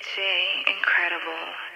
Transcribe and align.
Jay, 0.00 0.64
Incredible. 0.66 1.69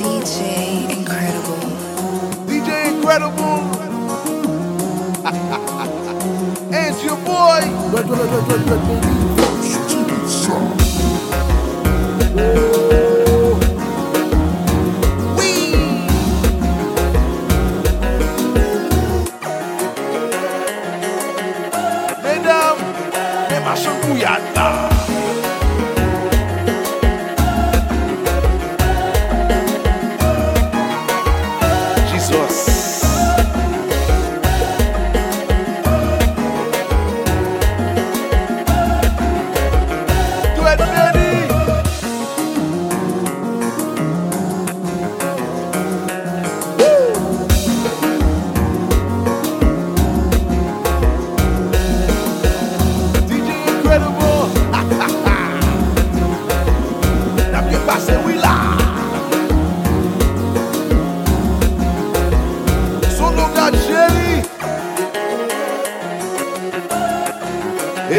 DJ 0.00 0.96
Incredible. 0.96 1.60
DJ 2.46 2.94
Incredible. 2.94 3.60
and 6.72 7.02
your 7.04 7.16
boy. 7.16 7.60
Let, 7.92 8.08
let, 8.08 8.30
let, 8.48 8.66
the 24.54 24.89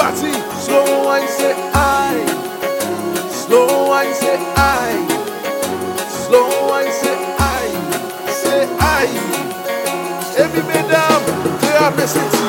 party. 0.00 0.32
Slow 0.64 1.04
wine 1.04 1.28
say 1.28 1.54
I. 1.74 2.24
Slow 3.28 3.88
wine 3.88 4.14
say 4.14 4.38
I. 4.56 4.92
Slow 6.24 6.48
wine 6.68 6.92
say 7.00 7.16
I. 7.38 7.66
Say 8.42 8.62
I. 8.80 9.06
Every 10.38 10.62
madam, 10.62 11.20
they 11.60 11.76
are 11.76 11.94
missing. 11.96 12.39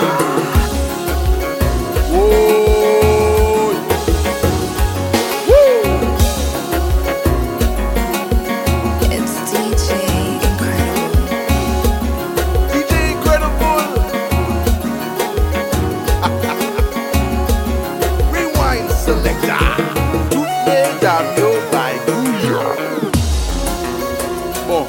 I 24.72 24.88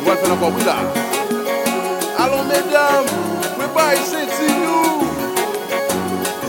On 0.00 0.04
va 0.04 0.14
le 0.14 0.16
faire 0.16 0.28
d'abord, 0.28 0.52
oui 0.56 0.64
là. 0.64 0.76
Allons 2.18 2.42
mesdames. 2.44 3.06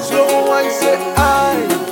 So 0.02 0.48
one 0.48 0.70
say 0.72 0.98
I. 1.18 1.85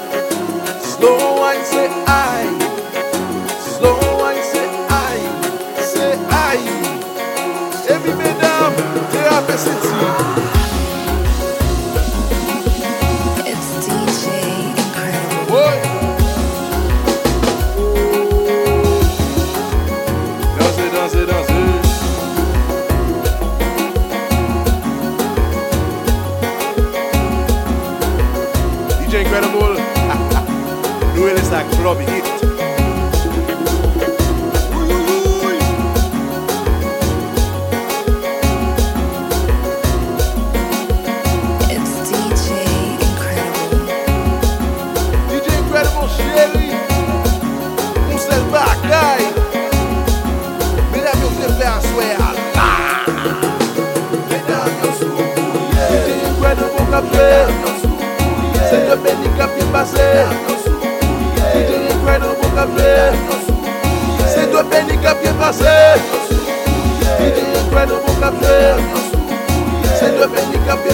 Robin 31.81 32.08
Eat. 32.09 32.62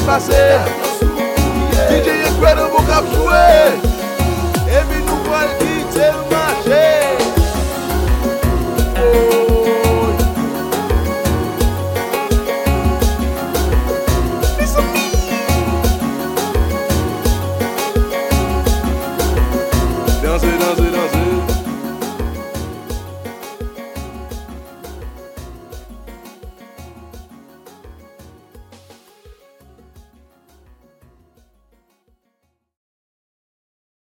pase 0.10 0.42
DJ 1.90 2.08
Incredible 2.30 2.82
kap 2.90 3.06
jwe 3.14 3.39